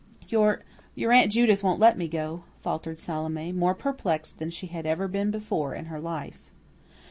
[0.29, 0.63] "Your
[0.95, 5.07] your Aunt Judith won't let me go," faltered Salome, more perplexed than she had ever
[5.07, 6.49] been before in her life.